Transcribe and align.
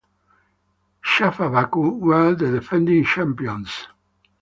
Shafa 1.05 1.51
Baku 1.51 1.89
were 1.97 2.33
the 2.33 2.49
defending 2.53 3.03
champions. 3.05 3.85